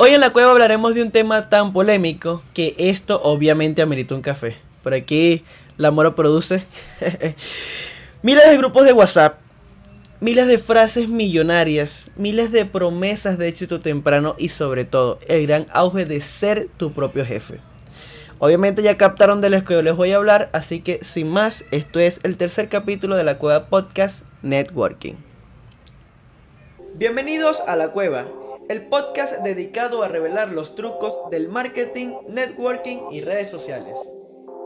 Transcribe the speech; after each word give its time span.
Hoy 0.00 0.10
en 0.10 0.20
la 0.20 0.30
cueva 0.30 0.52
hablaremos 0.52 0.94
de 0.94 1.02
un 1.02 1.10
tema 1.10 1.48
tan 1.48 1.72
polémico 1.72 2.44
que 2.54 2.76
esto 2.78 3.20
obviamente 3.20 3.82
amerita 3.82 4.14
un 4.14 4.22
café. 4.22 4.56
Por 4.84 4.94
aquí 4.94 5.44
la 5.76 5.90
Moro 5.90 6.14
produce 6.14 6.62
miles 8.22 8.48
de 8.48 8.56
grupos 8.56 8.84
de 8.84 8.92
WhatsApp, 8.92 9.40
miles 10.20 10.46
de 10.46 10.58
frases 10.58 11.08
millonarias, 11.08 12.12
miles 12.14 12.52
de 12.52 12.64
promesas 12.64 13.38
de 13.38 13.48
éxito 13.48 13.80
temprano 13.80 14.36
y 14.38 14.50
sobre 14.50 14.84
todo 14.84 15.18
el 15.26 15.48
gran 15.48 15.66
auge 15.72 16.04
de 16.04 16.20
ser 16.20 16.68
tu 16.76 16.92
propio 16.92 17.26
jefe. 17.26 17.58
Obviamente 18.38 18.84
ya 18.84 18.96
captaron 18.96 19.40
de 19.40 19.50
lo 19.50 19.64
que 19.64 19.82
les 19.82 19.96
voy 19.96 20.12
a 20.12 20.16
hablar, 20.18 20.48
así 20.52 20.78
que 20.78 21.00
sin 21.02 21.28
más, 21.28 21.64
esto 21.72 21.98
es 21.98 22.20
el 22.22 22.36
tercer 22.36 22.68
capítulo 22.68 23.16
de 23.16 23.24
la 23.24 23.38
Cueva 23.38 23.66
Podcast 23.66 24.22
Networking. 24.42 25.14
Bienvenidos 26.94 27.60
a 27.66 27.74
la 27.74 27.88
Cueva, 27.88 28.26
el 28.68 28.82
podcast 28.82 29.38
dedicado 29.42 30.02
a 30.02 30.08
revelar 30.08 30.50
los 30.52 30.74
trucos 30.74 31.30
del 31.30 31.48
marketing, 31.48 32.12
networking 32.28 32.98
y 33.10 33.22
redes 33.22 33.48
sociales. 33.48 33.94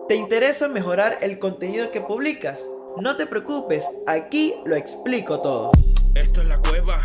¿Te 0.08 0.16
interesa 0.16 0.66
mejorar 0.66 1.18
el 1.20 1.38
contenido 1.38 1.92
que 1.92 2.00
publicas? 2.00 2.64
No 3.00 3.16
te 3.16 3.26
preocupes, 3.26 3.84
aquí 4.08 4.54
lo 4.64 4.74
explico 4.74 5.40
todo. 5.40 5.70
Esto 6.16 6.40
es 6.40 6.46
la 6.48 6.58
cueva. 6.58 7.00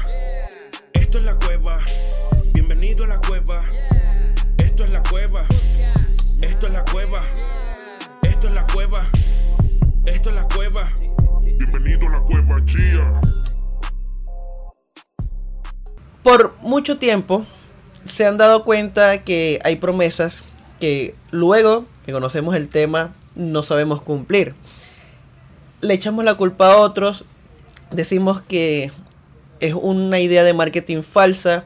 Esto 0.93 1.19
es 1.19 1.23
la 1.23 1.35
cueva. 1.35 1.79
Bienvenido 2.53 3.03
a 3.03 3.07
la 3.07 3.21
cueva. 3.21 3.63
Esto 4.57 4.83
es 4.83 4.89
la 4.89 5.03
cueva. 5.03 5.45
Esto 6.41 6.65
es 6.65 6.73
la 6.73 6.83
cueva. 6.85 7.21
Esto 8.23 8.47
es 8.47 8.53
la 8.53 8.65
cueva. 8.73 9.07
Esto 10.05 10.29
es 10.29 10.35
la 10.35 10.47
cueva. 10.47 10.89
Bienvenido 11.43 12.07
a 12.07 12.11
la 12.11 12.21
cueva, 12.21 12.65
chía. 12.65 13.21
Por 16.23 16.55
mucho 16.61 16.97
tiempo 16.97 17.45
se 18.09 18.25
han 18.25 18.37
dado 18.37 18.63
cuenta 18.63 19.23
que 19.23 19.59
hay 19.63 19.77
promesas 19.77 20.43
que 20.79 21.15
luego 21.31 21.85
que 22.05 22.11
conocemos 22.11 22.55
el 22.55 22.69
tema 22.69 23.13
no 23.35 23.63
sabemos 23.63 24.01
cumplir. 24.01 24.55
Le 25.81 25.93
echamos 25.93 26.25
la 26.25 26.35
culpa 26.35 26.73
a 26.73 26.77
otros, 26.77 27.25
decimos 27.91 28.41
que 28.41 28.91
es 29.59 29.73
una 29.73 30.19
idea 30.19 30.43
de 30.43 30.53
marketing 30.53 31.01
falsa, 31.01 31.65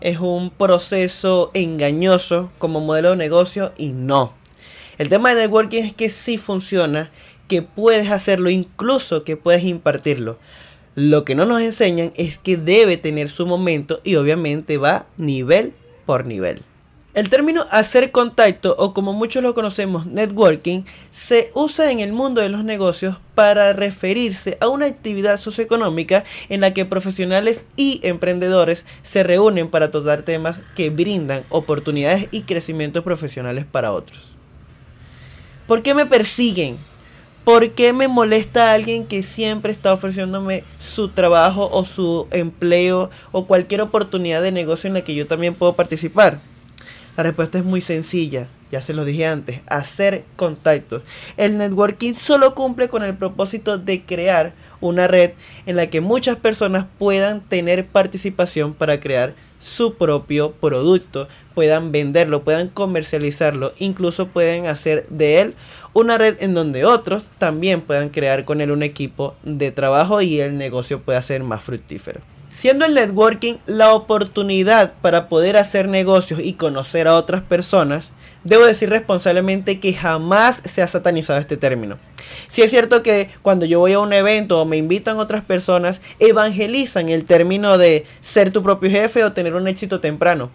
es 0.00 0.18
un 0.18 0.50
proceso 0.50 1.50
engañoso 1.54 2.50
como 2.58 2.80
modelo 2.80 3.10
de 3.10 3.16
negocio 3.16 3.72
y 3.76 3.92
no. 3.92 4.34
El 4.98 5.08
tema 5.08 5.34
de 5.34 5.42
networking 5.42 5.84
es 5.84 5.92
que 5.92 6.10
sí 6.10 6.38
funciona, 6.38 7.10
que 7.48 7.62
puedes 7.62 8.10
hacerlo, 8.10 8.50
incluso 8.50 9.24
que 9.24 9.36
puedes 9.36 9.64
impartirlo. 9.64 10.38
Lo 10.94 11.24
que 11.24 11.34
no 11.34 11.46
nos 11.46 11.62
enseñan 11.62 12.12
es 12.16 12.36
que 12.36 12.58
debe 12.58 12.98
tener 12.98 13.30
su 13.30 13.46
momento 13.46 14.00
y 14.04 14.16
obviamente 14.16 14.76
va 14.76 15.06
nivel 15.16 15.72
por 16.04 16.26
nivel. 16.26 16.62
El 17.14 17.28
término 17.28 17.66
hacer 17.70 18.10
contacto 18.10 18.74
o 18.78 18.94
como 18.94 19.12
muchos 19.12 19.42
lo 19.42 19.54
conocemos 19.54 20.06
networking 20.06 20.84
se 21.10 21.50
usa 21.54 21.90
en 21.90 22.00
el 22.00 22.12
mundo 22.12 22.40
de 22.40 22.48
los 22.48 22.64
negocios 22.64 23.16
para 23.34 23.74
referirse 23.74 24.56
a 24.60 24.68
una 24.68 24.86
actividad 24.86 25.38
socioeconómica 25.38 26.24
en 26.48 26.62
la 26.62 26.72
que 26.72 26.86
profesionales 26.86 27.64
y 27.76 28.00
emprendedores 28.02 28.86
se 29.02 29.22
reúnen 29.22 29.68
para 29.68 29.90
tratar 29.90 30.22
temas 30.22 30.60
que 30.74 30.88
brindan 30.88 31.44
oportunidades 31.50 32.28
y 32.30 32.42
crecimientos 32.42 33.04
profesionales 33.04 33.66
para 33.70 33.92
otros. 33.92 34.18
¿Por 35.66 35.82
qué 35.82 35.94
me 35.94 36.06
persiguen? 36.06 36.78
¿Por 37.44 37.72
qué 37.72 37.92
me 37.92 38.06
molesta 38.06 38.72
alguien 38.72 39.04
que 39.04 39.24
siempre 39.24 39.72
está 39.72 39.92
ofreciéndome 39.92 40.62
su 40.78 41.08
trabajo 41.08 41.68
o 41.72 41.84
su 41.84 42.28
empleo 42.30 43.10
o 43.32 43.46
cualquier 43.46 43.80
oportunidad 43.80 44.42
de 44.42 44.52
negocio 44.52 44.86
en 44.86 44.94
la 44.94 45.02
que 45.02 45.16
yo 45.16 45.26
también 45.26 45.54
puedo 45.54 45.74
participar? 45.74 46.40
La 47.16 47.24
respuesta 47.24 47.58
es 47.58 47.64
muy 47.64 47.80
sencilla, 47.80 48.48
ya 48.72 48.80
se 48.80 48.94
lo 48.94 49.04
dije 49.04 49.26
antes, 49.26 49.60
hacer 49.66 50.24
contactos. 50.34 51.02
El 51.36 51.58
networking 51.58 52.14
solo 52.14 52.54
cumple 52.54 52.88
con 52.88 53.04
el 53.04 53.14
propósito 53.14 53.76
de 53.76 54.02
crear 54.02 54.54
una 54.80 55.06
red 55.06 55.32
en 55.66 55.76
la 55.76 55.88
que 55.88 56.00
muchas 56.00 56.38
personas 56.38 56.86
puedan 56.98 57.42
tener 57.42 57.86
participación 57.86 58.72
para 58.72 58.98
crear 58.98 59.34
su 59.60 59.94
propio 59.94 60.52
producto, 60.52 61.28
puedan 61.54 61.92
venderlo, 61.92 62.44
puedan 62.44 62.68
comercializarlo, 62.68 63.74
incluso 63.78 64.28
pueden 64.28 64.66
hacer 64.66 65.06
de 65.10 65.42
él 65.42 65.54
una 65.92 66.16
red 66.16 66.36
en 66.40 66.54
donde 66.54 66.86
otros 66.86 67.24
también 67.36 67.82
puedan 67.82 68.08
crear 68.08 68.46
con 68.46 68.62
él 68.62 68.70
un 68.70 68.82
equipo 68.82 69.36
de 69.42 69.70
trabajo 69.70 70.22
y 70.22 70.40
el 70.40 70.56
negocio 70.56 71.02
pueda 71.02 71.20
ser 71.20 71.44
más 71.44 71.62
fructífero. 71.62 72.20
Siendo 72.50 72.86
el 72.86 72.94
networking 72.94 73.56
la 73.66 73.94
oportunidad 73.94 74.94
para 75.02 75.28
poder 75.28 75.58
hacer 75.58 75.88
negocios 75.88 76.40
y 76.42 76.54
conocer 76.54 77.06
a 77.06 77.16
otras 77.16 77.42
personas, 77.42 78.10
debo 78.44 78.64
decir 78.64 78.90
responsablemente 78.90 79.80
que 79.80 79.94
jamás 79.94 80.62
se 80.64 80.82
ha 80.82 80.86
satanizado 80.86 81.38
este 81.38 81.56
término. 81.56 81.98
Si 82.48 82.62
es 82.62 82.70
cierto 82.70 83.02
que 83.02 83.30
cuando 83.42 83.66
yo 83.66 83.78
voy 83.78 83.92
a 83.92 83.98
un 83.98 84.12
evento 84.12 84.60
o 84.60 84.64
me 84.64 84.76
invitan 84.76 85.18
otras 85.18 85.42
personas, 85.42 86.00
evangelizan 86.18 87.08
el 87.08 87.24
término 87.24 87.78
de 87.78 88.06
ser 88.20 88.50
tu 88.50 88.62
propio 88.62 88.90
jefe 88.90 89.24
o 89.24 89.32
tener 89.32 89.54
un 89.54 89.68
éxito 89.68 90.00
temprano. 90.00 90.50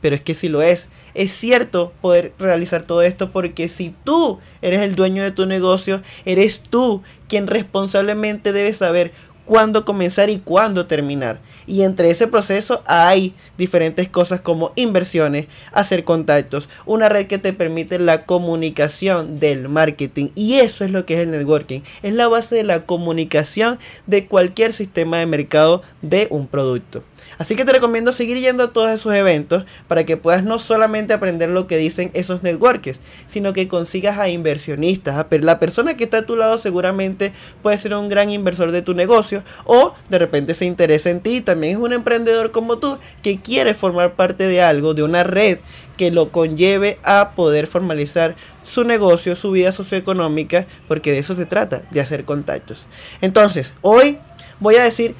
Pero 0.00 0.14
es 0.14 0.20
que 0.20 0.34
si 0.34 0.48
lo 0.48 0.62
es, 0.62 0.88
es 1.14 1.32
cierto 1.32 1.92
poder 2.00 2.32
realizar 2.38 2.82
todo 2.82 3.02
esto 3.02 3.32
porque 3.32 3.68
si 3.68 3.94
tú 4.04 4.38
eres 4.60 4.82
el 4.82 4.94
dueño 4.94 5.22
de 5.22 5.30
tu 5.30 5.46
negocio, 5.46 6.02
eres 6.24 6.60
tú 6.60 7.02
quien 7.28 7.46
responsablemente 7.46 8.52
debe 8.52 8.74
saber 8.74 9.12
cuándo 9.46 9.86
comenzar 9.86 10.28
y 10.28 10.38
cuándo 10.38 10.86
terminar. 10.86 11.38
Y 11.66 11.82
entre 11.82 12.10
ese 12.10 12.26
proceso 12.26 12.82
hay 12.84 13.34
diferentes 13.56 14.08
cosas 14.08 14.40
como 14.40 14.72
inversiones, 14.76 15.46
hacer 15.72 16.04
contactos, 16.04 16.68
una 16.84 17.08
red 17.08 17.26
que 17.26 17.38
te 17.38 17.54
permite 17.54 17.98
la 17.98 18.24
comunicación 18.24 19.40
del 19.40 19.68
marketing. 19.68 20.28
Y 20.34 20.54
eso 20.54 20.84
es 20.84 20.90
lo 20.90 21.06
que 21.06 21.14
es 21.14 21.20
el 21.20 21.30
networking. 21.30 21.80
Es 22.02 22.12
la 22.12 22.28
base 22.28 22.54
de 22.54 22.64
la 22.64 22.84
comunicación 22.84 23.78
de 24.06 24.26
cualquier 24.26 24.74
sistema 24.74 25.18
de 25.18 25.26
mercado 25.26 25.82
de 26.02 26.26
un 26.30 26.46
producto. 26.46 27.02
Así 27.38 27.54
que 27.54 27.64
te 27.64 27.72
recomiendo 27.72 28.12
seguir 28.12 28.38
yendo 28.38 28.64
a 28.64 28.72
todos 28.72 28.90
esos 28.90 29.14
eventos 29.14 29.64
para 29.88 30.04
que 30.04 30.16
puedas 30.16 30.42
no 30.42 30.58
solamente 30.58 31.12
aprender 31.12 31.50
lo 31.50 31.66
que 31.66 31.76
dicen 31.76 32.10
esos 32.14 32.42
networkers, 32.42 32.98
sino 33.28 33.52
que 33.52 33.68
consigas 33.68 34.18
a 34.18 34.28
inversionistas. 34.28 35.26
La 35.30 35.58
persona 35.58 35.96
que 35.96 36.04
está 36.04 36.18
a 36.18 36.26
tu 36.26 36.36
lado 36.36 36.56
seguramente 36.56 37.32
puede 37.62 37.76
ser 37.76 37.94
un 37.94 38.08
gran 38.08 38.30
inversor 38.30 38.72
de 38.72 38.82
tu 38.82 38.94
negocio 38.94 39.35
o 39.64 39.94
de 40.08 40.18
repente 40.18 40.54
se 40.54 40.64
interesa 40.64 41.10
en 41.10 41.20
ti. 41.20 41.40
También 41.40 41.76
es 41.76 41.82
un 41.82 41.92
emprendedor 41.92 42.50
como 42.50 42.78
tú 42.78 42.98
que 43.22 43.40
quiere 43.40 43.74
formar 43.74 44.14
parte 44.14 44.46
de 44.46 44.62
algo, 44.62 44.94
de 44.94 45.02
una 45.02 45.24
red 45.24 45.58
que 45.96 46.10
lo 46.10 46.30
conlleve 46.30 46.98
a 47.02 47.32
poder 47.34 47.66
formalizar 47.66 48.36
su 48.64 48.84
negocio, 48.84 49.36
su 49.36 49.50
vida 49.52 49.72
socioeconómica, 49.72 50.66
porque 50.88 51.12
de 51.12 51.18
eso 51.18 51.34
se 51.34 51.46
trata, 51.46 51.82
de 51.90 52.00
hacer 52.00 52.24
contactos. 52.24 52.86
Entonces, 53.20 53.72
hoy 53.82 54.18
voy 54.60 54.76
a 54.76 54.84
decir 54.84 55.14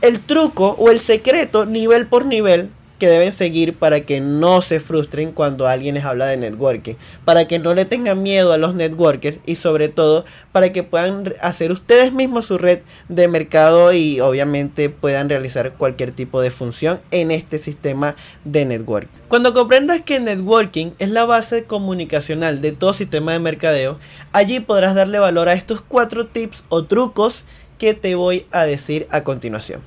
el 0.00 0.20
truco 0.20 0.76
o 0.78 0.90
el 0.90 1.00
secreto 1.00 1.66
nivel 1.66 2.06
por 2.06 2.26
nivel 2.26 2.70
que 2.98 3.08
deben 3.08 3.32
seguir 3.32 3.74
para 3.74 4.00
que 4.00 4.20
no 4.20 4.62
se 4.62 4.80
frustren 4.80 5.32
cuando 5.32 5.66
alguien 5.66 5.94
les 5.94 6.04
habla 6.04 6.26
de 6.26 6.36
networking, 6.36 6.94
para 7.24 7.46
que 7.46 7.58
no 7.58 7.74
le 7.74 7.84
tengan 7.84 8.22
miedo 8.22 8.52
a 8.52 8.58
los 8.58 8.74
networkers 8.74 9.38
y 9.46 9.56
sobre 9.56 9.88
todo 9.88 10.24
para 10.52 10.72
que 10.72 10.82
puedan 10.82 11.34
hacer 11.40 11.72
ustedes 11.72 12.12
mismos 12.12 12.46
su 12.46 12.58
red 12.58 12.80
de 13.08 13.28
mercado 13.28 13.92
y 13.92 14.20
obviamente 14.20 14.90
puedan 14.90 15.28
realizar 15.28 15.72
cualquier 15.72 16.12
tipo 16.12 16.40
de 16.40 16.50
función 16.50 17.00
en 17.10 17.30
este 17.30 17.58
sistema 17.58 18.16
de 18.44 18.64
networking. 18.64 19.08
Cuando 19.28 19.54
comprendas 19.54 20.02
que 20.02 20.20
networking 20.20 20.92
es 20.98 21.10
la 21.10 21.24
base 21.24 21.64
comunicacional 21.64 22.60
de 22.60 22.72
todo 22.72 22.94
sistema 22.94 23.32
de 23.32 23.40
mercadeo, 23.40 23.98
allí 24.32 24.60
podrás 24.60 24.94
darle 24.94 25.18
valor 25.18 25.48
a 25.48 25.54
estos 25.54 25.80
cuatro 25.80 26.26
tips 26.26 26.64
o 26.68 26.84
trucos 26.84 27.44
que 27.78 27.94
te 27.94 28.14
voy 28.14 28.46
a 28.52 28.64
decir 28.64 29.06
a 29.10 29.24
continuación. 29.24 29.80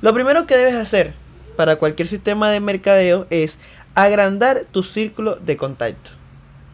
Lo 0.00 0.14
primero 0.14 0.46
que 0.46 0.56
debes 0.56 0.74
hacer 0.74 1.14
para 1.56 1.76
cualquier 1.76 2.08
sistema 2.08 2.50
de 2.50 2.60
mercadeo 2.60 3.26
es 3.30 3.58
agrandar 3.94 4.64
tu 4.70 4.82
círculo 4.82 5.36
de 5.36 5.56
contacto. 5.56 6.10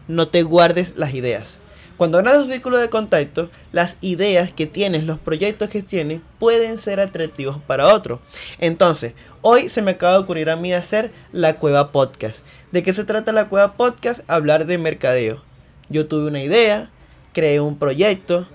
No 0.07 0.29
te 0.29 0.43
guardes 0.43 0.93
las 0.95 1.13
ideas. 1.13 1.59
Cuando 1.97 2.17
agrandas 2.17 2.45
tu 2.45 2.51
círculo 2.51 2.77
de 2.77 2.89
contacto, 2.89 3.49
las 3.73 3.97
ideas 3.99 4.53
que 4.53 4.65
tienes, 4.65 5.03
los 5.03 5.19
proyectos 5.19 5.69
que 5.69 5.83
tienes, 5.83 6.21
pueden 6.39 6.79
ser 6.79 7.01
atractivos 7.01 7.57
para 7.67 7.93
otros. 7.93 8.21
Entonces, 8.57 9.13
hoy 9.41 9.67
se 9.67 9.81
me 9.81 9.91
acaba 9.91 10.13
de 10.13 10.19
ocurrir 10.19 10.49
a 10.49 10.55
mí 10.55 10.71
hacer 10.71 11.11
la 11.33 11.57
Cueva 11.57 11.91
Podcast. 11.91 12.39
¿De 12.71 12.83
qué 12.83 12.93
se 12.93 13.03
trata 13.03 13.33
la 13.33 13.49
Cueva 13.49 13.73
Podcast? 13.73 14.21
Hablar 14.29 14.65
de 14.65 14.77
mercadeo. 14.77 15.43
Yo 15.89 16.07
tuve 16.07 16.27
una 16.27 16.41
idea, 16.41 16.89
creé 17.33 17.59
un 17.59 17.77
proyecto, 17.77 18.47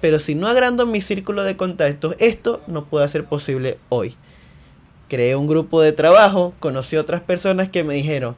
pero 0.00 0.20
si 0.20 0.36
no 0.36 0.46
agrando 0.46 0.86
mi 0.86 1.00
círculo 1.00 1.42
de 1.42 1.56
contactos, 1.56 2.14
esto 2.20 2.62
no 2.68 2.84
puede 2.84 3.08
ser 3.08 3.24
posible 3.24 3.78
hoy 3.88 4.16
creé 5.14 5.36
un 5.36 5.46
grupo 5.46 5.80
de 5.80 5.92
trabajo, 5.92 6.54
conocí 6.58 6.96
otras 6.96 7.20
personas 7.20 7.68
que 7.68 7.84
me 7.84 7.94
dijeron, 7.94 8.34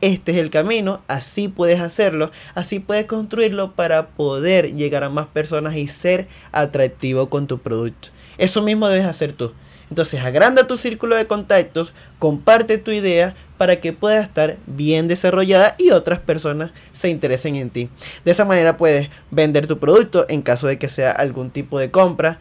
este 0.00 0.30
es 0.30 0.38
el 0.38 0.48
camino, 0.48 1.02
así 1.08 1.48
puedes 1.48 1.80
hacerlo, 1.80 2.30
así 2.54 2.78
puedes 2.78 3.06
construirlo 3.06 3.72
para 3.72 4.10
poder 4.10 4.76
llegar 4.76 5.02
a 5.02 5.08
más 5.08 5.26
personas 5.26 5.74
y 5.74 5.88
ser 5.88 6.28
atractivo 6.52 7.28
con 7.28 7.48
tu 7.48 7.58
producto. 7.58 8.10
Eso 8.38 8.62
mismo 8.62 8.86
debes 8.86 9.06
hacer 9.06 9.32
tú. 9.32 9.50
Entonces 9.88 10.22
agranda 10.22 10.68
tu 10.68 10.76
círculo 10.76 11.16
de 11.16 11.26
contactos, 11.26 11.92
comparte 12.20 12.78
tu 12.78 12.92
idea 12.92 13.34
para 13.58 13.80
que 13.80 13.92
pueda 13.92 14.20
estar 14.20 14.56
bien 14.68 15.08
desarrollada 15.08 15.74
y 15.78 15.90
otras 15.90 16.20
personas 16.20 16.70
se 16.92 17.08
interesen 17.08 17.56
en 17.56 17.70
ti. 17.70 17.88
De 18.24 18.30
esa 18.30 18.44
manera 18.44 18.76
puedes 18.76 19.10
vender 19.32 19.66
tu 19.66 19.80
producto 19.80 20.26
en 20.28 20.42
caso 20.42 20.68
de 20.68 20.78
que 20.78 20.88
sea 20.88 21.10
algún 21.10 21.50
tipo 21.50 21.80
de 21.80 21.90
compra. 21.90 22.38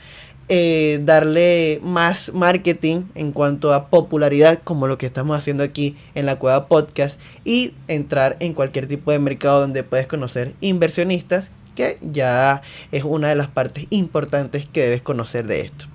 Eh, 0.52 1.00
darle 1.04 1.80
más 1.84 2.34
marketing 2.34 3.04
en 3.14 3.34
cuanto 3.34 3.72
a 3.72 3.90
popularidad 3.90 4.60
como 4.64 4.88
lo 4.88 4.98
que 4.98 5.06
estamos 5.06 5.38
haciendo 5.38 5.62
aquí 5.62 5.96
en 6.16 6.26
la 6.26 6.38
Cueva 6.38 6.68
Podcast 6.68 7.20
y 7.46 7.76
entrar 7.88 8.36
en 8.40 8.56
cualquier 8.56 8.88
tipo 8.88 9.12
de 9.12 9.20
mercado 9.20 9.60
donde 9.60 9.84
puedes 9.84 10.08
conocer 10.08 10.56
inversionistas 10.60 11.52
que 11.76 12.00
ya 12.02 12.64
es 12.92 13.04
una 13.04 13.28
de 13.30 13.36
las 13.36 13.48
partes 13.48 13.86
importantes 13.92 14.66
que 14.66 14.82
debes 14.82 15.04
conocer 15.04 15.46
de 15.46 15.62
esto. 15.62 15.86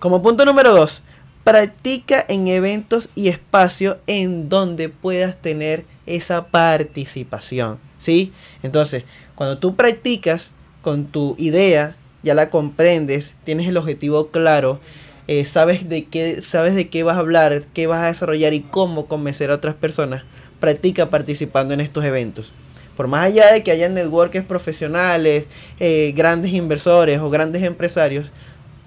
Como 0.00 0.20
punto 0.20 0.44
número 0.44 0.74
2, 0.74 1.02
practica 1.44 2.24
en 2.26 2.48
eventos 2.48 3.08
y 3.14 3.28
espacios 3.28 3.98
en 4.08 4.48
donde 4.48 4.88
puedas 4.88 5.36
tener 5.36 5.84
esa 6.06 6.48
participación, 6.48 7.78
¿sí? 8.00 8.32
Entonces, 8.64 9.04
cuando 9.36 9.58
tú 9.58 9.76
practicas 9.76 10.50
con 10.82 11.06
tu 11.06 11.36
idea, 11.38 11.94
ya 12.22 12.34
la 12.34 12.50
comprendes, 12.50 13.34
tienes 13.44 13.68
el 13.68 13.76
objetivo 13.76 14.28
claro, 14.28 14.80
eh, 15.26 15.44
sabes, 15.44 15.88
de 15.88 16.06
qué, 16.06 16.42
sabes 16.42 16.74
de 16.74 16.88
qué 16.88 17.02
vas 17.02 17.16
a 17.16 17.20
hablar, 17.20 17.64
qué 17.74 17.86
vas 17.86 18.02
a 18.02 18.06
desarrollar 18.06 18.54
y 18.54 18.60
cómo 18.60 19.06
convencer 19.06 19.50
a 19.50 19.54
otras 19.54 19.74
personas, 19.74 20.24
practica 20.60 21.10
participando 21.10 21.74
en 21.74 21.80
estos 21.80 22.04
eventos. 22.04 22.52
Por 22.96 23.06
más 23.06 23.26
allá 23.26 23.52
de 23.52 23.62
que 23.62 23.70
haya 23.70 23.88
networkers 23.88 24.44
profesionales, 24.44 25.44
eh, 25.78 26.12
grandes 26.16 26.52
inversores 26.52 27.20
o 27.20 27.30
grandes 27.30 27.62
empresarios, 27.62 28.30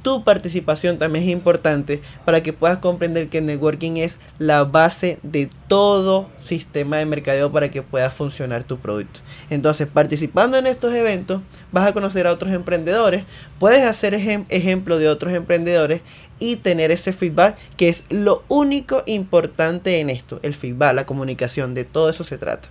tu 0.01 0.23
participación 0.23 0.97
también 0.97 1.25
es 1.25 1.31
importante 1.31 2.01
para 2.25 2.41
que 2.41 2.53
puedas 2.53 2.79
comprender 2.79 3.29
que 3.29 3.39
el 3.39 3.45
networking 3.45 3.97
es 3.97 4.19
la 4.39 4.63
base 4.63 5.19
de 5.23 5.49
todo 5.67 6.29
sistema 6.43 6.97
de 6.97 7.05
mercadeo 7.05 7.51
para 7.51 7.69
que 7.69 7.81
pueda 7.81 8.09
funcionar 8.09 8.63
tu 8.63 8.77
producto. 8.77 9.19
Entonces, 9.49 9.87
participando 9.87 10.57
en 10.57 10.67
estos 10.67 10.93
eventos, 10.93 11.41
vas 11.71 11.87
a 11.87 11.93
conocer 11.93 12.27
a 12.27 12.31
otros 12.31 12.51
emprendedores, 12.53 13.25
puedes 13.59 13.83
hacer 13.83 14.13
ejemplo 14.13 14.97
de 14.97 15.09
otros 15.09 15.33
emprendedores 15.33 16.01
y 16.39 16.55
tener 16.55 16.89
ese 16.89 17.13
feedback 17.13 17.55
que 17.77 17.89
es 17.89 18.03
lo 18.09 18.43
único 18.47 19.03
importante 19.05 19.99
en 19.99 20.09
esto, 20.09 20.39
el 20.41 20.55
feedback, 20.55 20.95
la 20.95 21.05
comunicación, 21.05 21.75
de 21.75 21.83
todo 21.83 22.09
eso 22.09 22.23
se 22.23 22.37
trata. 22.37 22.67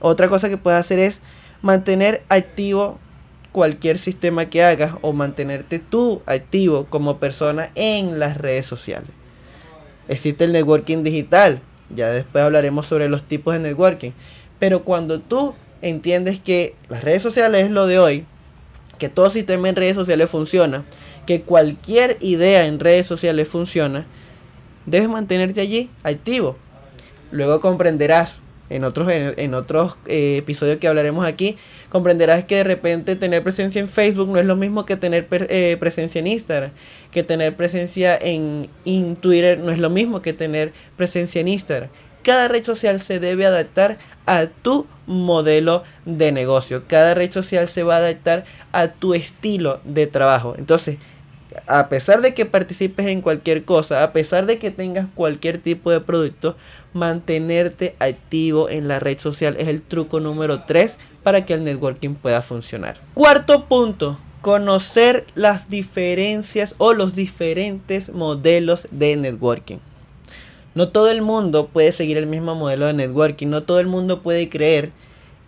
Otra 0.00 0.28
cosa 0.28 0.48
que 0.48 0.58
puedes 0.58 0.78
hacer 0.78 0.98
es 0.98 1.20
mantener 1.62 2.22
activo 2.28 2.98
cualquier 3.52 3.98
sistema 3.98 4.46
que 4.46 4.64
hagas 4.64 4.94
o 5.02 5.12
mantenerte 5.12 5.78
tú 5.78 6.22
activo 6.26 6.86
como 6.86 7.18
persona 7.18 7.70
en 7.74 8.18
las 8.18 8.38
redes 8.38 8.66
sociales. 8.66 9.10
Existe 10.08 10.44
el 10.44 10.52
networking 10.52 11.04
digital, 11.04 11.60
ya 11.94 12.08
después 12.08 12.42
hablaremos 12.42 12.86
sobre 12.86 13.08
los 13.08 13.22
tipos 13.22 13.54
de 13.54 13.60
networking, 13.60 14.10
pero 14.58 14.82
cuando 14.84 15.20
tú 15.20 15.54
entiendes 15.82 16.40
que 16.40 16.74
las 16.88 17.04
redes 17.04 17.22
sociales 17.22 17.64
es 17.64 17.70
lo 17.70 17.86
de 17.86 17.98
hoy, 17.98 18.24
que 18.98 19.08
todo 19.08 19.30
sistema 19.30 19.68
en 19.68 19.76
redes 19.76 19.94
sociales 19.94 20.30
funciona, 20.30 20.84
que 21.26 21.42
cualquier 21.42 22.16
idea 22.20 22.66
en 22.66 22.80
redes 22.80 23.06
sociales 23.06 23.48
funciona, 23.48 24.06
debes 24.86 25.08
mantenerte 25.08 25.60
allí 25.60 25.90
activo. 26.02 26.56
Luego 27.30 27.60
comprenderás 27.60 28.36
en 28.74 28.84
otros, 28.84 29.08
en, 29.10 29.54
otros 29.54 29.96
eh, 30.06 30.36
episodios 30.38 30.78
que 30.78 30.88
hablaremos 30.88 31.26
aquí, 31.26 31.56
comprenderás 31.88 32.44
que 32.44 32.56
de 32.56 32.64
repente 32.64 33.16
tener 33.16 33.42
presencia 33.42 33.80
en 33.80 33.88
Facebook 33.88 34.28
no 34.28 34.38
es 34.38 34.46
lo 34.46 34.56
mismo 34.56 34.86
que 34.86 34.96
tener 34.96 35.26
eh, 35.30 35.76
presencia 35.78 36.18
en 36.18 36.26
Instagram, 36.26 36.70
que 37.10 37.22
tener 37.22 37.54
presencia 37.54 38.18
en, 38.20 38.68
en 38.84 39.16
Twitter 39.16 39.58
no 39.58 39.70
es 39.70 39.78
lo 39.78 39.90
mismo 39.90 40.22
que 40.22 40.32
tener 40.32 40.72
presencia 40.96 41.40
en 41.40 41.48
Instagram. 41.48 41.90
Cada 42.22 42.48
red 42.48 42.64
social 42.64 43.00
se 43.00 43.18
debe 43.18 43.46
adaptar 43.46 43.98
a 44.26 44.46
tu 44.46 44.86
modelo 45.06 45.82
de 46.04 46.30
negocio. 46.30 46.84
Cada 46.86 47.14
red 47.14 47.32
social 47.32 47.68
se 47.68 47.82
va 47.82 47.96
a 47.96 47.98
adaptar 47.98 48.44
a 48.70 48.88
tu 48.88 49.14
estilo 49.14 49.80
de 49.84 50.06
trabajo. 50.06 50.54
Entonces, 50.56 50.98
a 51.66 51.88
pesar 51.88 52.20
de 52.20 52.34
que 52.34 52.46
participes 52.46 53.06
en 53.06 53.20
cualquier 53.20 53.64
cosa, 53.64 54.02
a 54.02 54.12
pesar 54.12 54.46
de 54.46 54.58
que 54.58 54.70
tengas 54.70 55.06
cualquier 55.14 55.58
tipo 55.58 55.90
de 55.90 56.00
producto, 56.00 56.56
mantenerte 56.92 57.94
activo 57.98 58.68
en 58.68 58.88
la 58.88 59.00
red 59.00 59.18
social 59.18 59.56
es 59.58 59.68
el 59.68 59.82
truco 59.82 60.20
número 60.20 60.64
3 60.64 60.98
para 61.22 61.44
que 61.44 61.54
el 61.54 61.64
networking 61.64 62.14
pueda 62.14 62.42
funcionar. 62.42 63.00
Cuarto 63.14 63.66
punto, 63.66 64.18
conocer 64.40 65.26
las 65.34 65.70
diferencias 65.70 66.74
o 66.78 66.92
los 66.92 67.14
diferentes 67.14 68.12
modelos 68.12 68.88
de 68.90 69.16
networking. 69.16 69.78
No 70.74 70.88
todo 70.88 71.10
el 71.10 71.22
mundo 71.22 71.68
puede 71.68 71.92
seguir 71.92 72.16
el 72.16 72.26
mismo 72.26 72.54
modelo 72.54 72.86
de 72.86 72.94
networking, 72.94 73.48
no 73.48 73.62
todo 73.62 73.78
el 73.78 73.86
mundo 73.86 74.22
puede 74.22 74.48
creer 74.48 74.90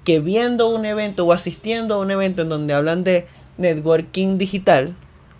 que 0.04 0.20
viendo 0.20 0.68
un 0.68 0.84
evento 0.84 1.24
o 1.24 1.32
asistiendo 1.32 1.94
a 1.94 1.98
un 1.98 2.10
evento 2.10 2.42
en 2.42 2.50
donde 2.50 2.74
hablan 2.74 3.04
de 3.04 3.26
networking 3.56 4.38
digital, 4.38 4.94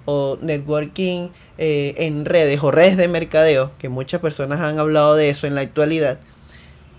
o 0.05 0.39
networking 0.41 1.29
eh, 1.59 1.95
en 1.99 2.25
redes 2.25 2.63
o 2.63 2.71
redes 2.71 2.97
de 2.97 3.09
mercadeo, 3.09 3.71
que 3.79 3.89
muchas 3.89 4.21
personas 4.21 4.61
han 4.61 4.79
hablado 4.79 5.15
de 5.15 5.31
eso 5.31 5.47
en 5.47 5.55
la 5.55 5.63
actualidad, 5.63 6.19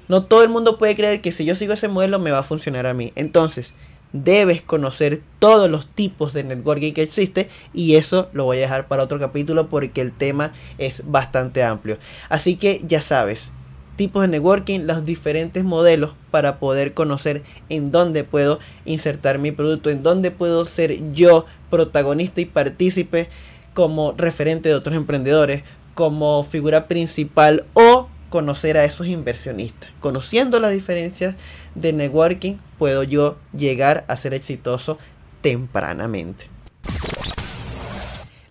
no 0.07 0.23
todo 0.23 0.43
el 0.43 0.49
mundo 0.49 0.77
puede 0.77 0.95
creer 0.95 1.21
que 1.21 1.31
si 1.31 1.45
yo 1.45 1.55
sigo 1.55 1.73
ese 1.73 1.87
modelo 1.87 2.19
me 2.19 2.31
va 2.31 2.39
a 2.39 2.43
funcionar 2.43 2.85
a 2.85 2.93
mí. 2.93 3.11
Entonces, 3.15 3.73
debes 4.13 4.61
conocer 4.61 5.21
todos 5.39 5.69
los 5.69 5.87
tipos 5.87 6.31
de 6.33 6.43
networking 6.43 6.93
que 6.93 7.01
existe 7.01 7.49
y 7.73 7.95
eso 7.95 8.29
lo 8.33 8.45
voy 8.45 8.57
a 8.57 8.61
dejar 8.61 8.87
para 8.87 9.03
otro 9.03 9.19
capítulo 9.19 9.67
porque 9.67 10.01
el 10.01 10.11
tema 10.11 10.53
es 10.77 11.03
bastante 11.05 11.63
amplio. 11.63 11.97
Así 12.29 12.55
que 12.55 12.81
ya 12.87 13.01
sabes, 13.01 13.51
tipos 13.95 14.21
de 14.21 14.27
networking, 14.27 14.81
los 14.81 15.05
diferentes 15.05 15.63
modelos 15.63 16.13
para 16.31 16.59
poder 16.59 16.93
conocer 16.93 17.43
en 17.69 17.91
dónde 17.91 18.23
puedo 18.23 18.59
insertar 18.85 19.39
mi 19.39 19.51
producto, 19.51 19.89
en 19.89 20.03
dónde 20.03 20.31
puedo 20.31 20.65
ser 20.65 21.13
yo 21.13 21.45
protagonista 21.69 22.41
y 22.41 22.45
partícipe 22.45 23.29
como 23.73 24.13
referente 24.13 24.69
de 24.69 24.75
otros 24.75 24.95
emprendedores, 24.95 25.63
como 25.93 26.43
figura 26.43 26.87
principal 26.87 27.65
o 27.73 28.09
conocer 28.29 28.77
a 28.77 28.85
esos 28.85 29.07
inversionistas. 29.07 29.89
Conociendo 29.99 30.59
las 30.59 30.71
diferencias 30.71 31.35
de 31.73 31.93
networking, 31.93 32.55
puedo 32.77 33.03
yo 33.03 33.37
llegar 33.53 34.03
a 34.07 34.17
ser 34.17 34.33
exitoso 34.33 34.97
tempranamente. 35.41 36.54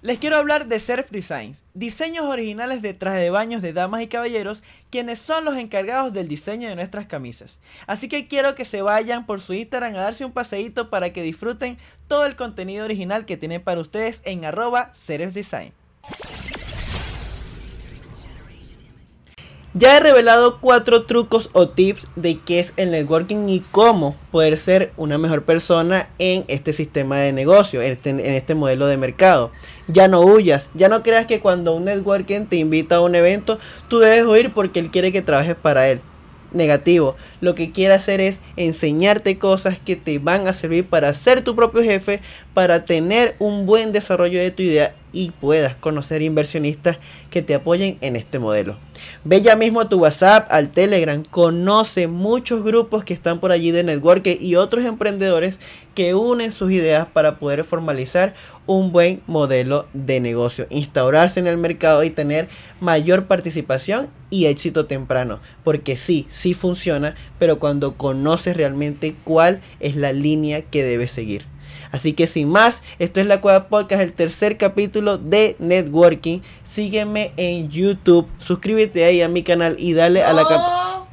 Les 0.05 0.19
quiero 0.19 0.37
hablar 0.37 0.67
de 0.67 0.81
Surf 0.81 1.11
Design, 1.11 1.56
diseños 1.73 2.27
originales 2.27 2.83
de 2.83 2.93
traje 2.93 3.21
de 3.21 3.31
baños 3.31 3.62
de 3.62 3.73
damas 3.73 4.03
y 4.03 4.06
caballeros, 4.06 4.62
quienes 4.91 5.19
son 5.19 5.47
los 5.47 5.56
encargados 5.56 6.12
del 6.12 6.29
diseño 6.29 6.69
de 6.69 6.75
nuestras 6.77 7.06
camisas. 7.06 7.56
Así 7.87 8.06
que 8.06 8.29
quiero 8.29 8.55
que 8.55 8.67
se 8.67 8.82
vayan 8.82 9.25
por 9.25 9.41
su 9.41 9.55
Instagram 9.55 9.94
a 9.94 10.03
darse 10.03 10.27
un 10.27 10.32
paseíto 10.32 10.91
para 10.91 11.15
que 11.15 11.23
disfruten 11.23 11.79
todo 12.06 12.27
el 12.27 12.37
contenido 12.37 12.84
original 12.84 13.25
que 13.25 13.39
tienen 13.39 13.63
para 13.63 13.81
ustedes 13.81 14.20
en 14.27 14.44
arroba 14.44 14.93
Design. 15.32 15.73
Ya 19.76 19.96
he 19.96 20.00
revelado 20.00 20.60
cuatro 20.60 21.02
trucos 21.02 21.50
o 21.52 21.69
tips 21.69 22.06
de 22.14 22.38
qué 22.38 22.60
es 22.60 22.72
el 22.76 22.93
networking 22.93 23.48
y 23.48 23.58
cómo 23.72 24.14
poder 24.31 24.56
ser 24.56 24.93
una 24.96 25.19
mejor 25.19 25.43
persona 25.43 26.08
en 26.20 26.44
este 26.46 26.72
sistema 26.72 27.16
de 27.16 27.32
negocio, 27.32 27.82
en 27.82 27.90
este, 27.90 28.10
en 28.10 28.20
este 28.20 28.54
modelo 28.54 28.86
de 28.86 28.98
mercado. 28.98 29.50
Ya 29.88 30.06
no 30.06 30.20
huyas, 30.20 30.69
ya 30.74 30.88
no 30.88 31.02
creas 31.02 31.26
que 31.26 31.40
cuando 31.40 31.74
un 31.74 31.86
networking 31.86 32.46
te 32.46 32.54
invita 32.54 32.96
a 32.96 33.00
un 33.00 33.16
evento, 33.16 33.58
tú 33.88 33.98
debes 33.98 34.24
huir 34.24 34.52
porque 34.54 34.78
él 34.78 34.93
quiere 34.93 35.10
que 35.10 35.22
trabajes 35.22 35.56
para 35.56 35.88
él 35.88 36.00
negativo. 36.52 37.16
Lo 37.40 37.56
que 37.56 37.72
quiere 37.72 37.94
hacer 37.94 38.20
es 38.20 38.38
enseñarte 38.54 39.38
cosas 39.38 39.76
que 39.76 39.96
te 39.96 40.20
van 40.20 40.46
a 40.46 40.52
servir 40.52 40.86
para 40.86 41.12
ser 41.14 41.43
tu 41.43 41.56
propio 41.56 41.82
jefe, 41.82 42.20
para 42.54 42.84
tener 42.84 43.34
un 43.40 43.66
buen 43.66 43.90
desarrollo 43.90 44.38
de 44.38 44.52
tu 44.52 44.62
idea 44.62 44.94
y 45.15 45.31
puedas 45.31 45.75
conocer 45.77 46.21
inversionistas 46.21 46.99
que 47.31 47.41
te 47.41 47.55
apoyen 47.55 47.97
en 48.01 48.17
este 48.17 48.39
modelo. 48.39 48.77
Ve 49.25 49.41
ya 49.41 49.56
mismo 49.56 49.81
a 49.81 49.89
tu 49.89 49.99
WhatsApp, 49.99 50.47
al 50.51 50.71
Telegram, 50.71 51.25
conoce 51.25 52.09
muchos 52.09 52.65
grupos 52.65 53.05
que 53.05 53.15
están 53.15 53.41
por 53.41 53.53
allí 53.53 53.71
de 53.71 53.85
networking 53.85 54.37
y 54.41 54.56
otros 54.56 54.85
emprendedores 54.85 55.59
que 55.94 56.15
unen 56.15 56.53
sus 56.53 56.73
ideas 56.73 57.06
para 57.06 57.39
poder 57.39 57.65
formalizar 57.65 58.35
un 58.67 58.93
buen 58.93 59.21
modelo 59.27 59.87
de 59.93 60.21
negocio, 60.21 60.67
instaurarse 60.71 61.39
en 61.41 61.47
el 61.47 61.56
mercado 61.56 62.03
y 62.03 62.11
tener 62.11 62.49
mayor 62.81 63.27
participación 63.27 64.09
y 64.31 64.47
éxito 64.47 64.87
temprano. 64.87 65.41
Porque 65.63 65.97
sí, 65.97 66.27
sí 66.31 66.55
funciona, 66.55 67.15
pero 67.39 67.59
cuando 67.59 67.97
conoces 67.97 68.56
realmente 68.56 69.15
cuál 69.25 69.61
es 69.81 69.97
la 69.97 70.13
línea 70.13 70.63
que 70.63 70.83
debes 70.83 71.13
seguir. 71.13 71.54
Así 71.93 72.12
que 72.12 72.26
sin 72.26 72.48
más, 72.48 72.82
esto 72.98 73.20
es 73.20 73.26
la 73.26 73.40
Cueva 73.40 73.69
Podcast, 73.69 74.02
el 74.02 74.12
tercer 74.12 74.56
capítulo 74.56 75.19
de 75.19 75.56
Networking. 75.58 76.40
Sígueme 76.66 77.32
en 77.36 77.70
YouTube, 77.70 78.26
suscríbete 78.38 79.04
ahí 79.04 79.22
a 79.22 79.28
mi 79.28 79.43
canal 79.43 79.76
y 79.78 79.93
dale 79.93 80.22
a 80.22 80.32
la 80.32 80.43
campanita. 80.43 81.06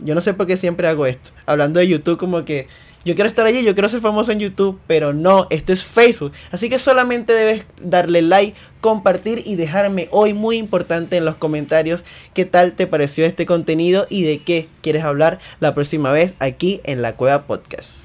Yo 0.00 0.14
no 0.14 0.20
sé 0.20 0.34
por 0.34 0.46
qué 0.46 0.56
siempre 0.56 0.88
hago 0.88 1.06
esto. 1.06 1.30
Hablando 1.46 1.80
de 1.80 1.88
YouTube 1.88 2.18
como 2.18 2.44
que 2.44 2.68
yo 3.04 3.14
quiero 3.14 3.28
estar 3.28 3.44
allí, 3.44 3.62
yo 3.62 3.74
quiero 3.74 3.90
ser 3.90 4.00
famoso 4.00 4.32
en 4.32 4.40
YouTube, 4.40 4.80
pero 4.86 5.12
no, 5.12 5.46
esto 5.50 5.74
es 5.74 5.84
Facebook. 5.84 6.32
Así 6.50 6.70
que 6.70 6.78
solamente 6.78 7.34
debes 7.34 7.64
darle 7.82 8.22
like, 8.22 8.56
compartir 8.80 9.42
y 9.44 9.56
dejarme 9.56 10.08
hoy 10.10 10.32
muy 10.32 10.56
importante 10.56 11.18
en 11.18 11.26
los 11.26 11.34
comentarios 11.34 12.02
qué 12.32 12.46
tal 12.46 12.72
te 12.72 12.86
pareció 12.86 13.26
este 13.26 13.44
contenido 13.44 14.06
y 14.08 14.22
de 14.22 14.42
qué 14.42 14.68
quieres 14.80 15.04
hablar 15.04 15.38
la 15.60 15.74
próxima 15.74 16.12
vez 16.12 16.34
aquí 16.38 16.80
en 16.84 17.02
la 17.02 17.14
Cueva 17.14 17.42
Podcast. 17.42 18.03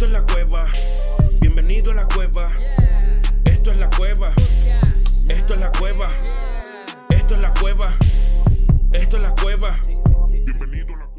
Esto 0.00 0.16
es 0.16 0.18
la 0.18 0.32
cueva. 0.32 0.66
Bienvenido 1.42 1.90
a 1.90 1.94
la 1.94 2.06
cueva. 2.06 2.50
Esto 3.44 3.70
es 3.70 3.76
la 3.76 3.90
cueva. 3.90 4.32
Esto 5.28 5.52
es 5.52 5.60
la 5.60 5.70
cueva. 5.72 6.08
Esto 7.10 7.34
es 7.34 7.40
la 7.42 7.52
cueva. 7.52 7.94
Esto 8.94 9.16
es 9.16 9.22
la 9.22 9.34
cueva. 9.34 9.76
Bienvenido 10.30 10.94
a 10.94 10.98
la 11.00 11.04
cueva. 11.04 11.09